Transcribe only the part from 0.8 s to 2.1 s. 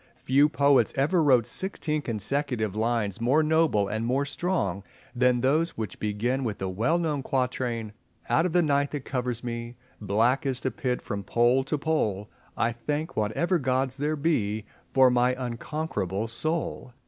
ever wrote sixteen